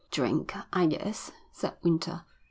[0.09, 2.25] "Drink, I guess," said Winter.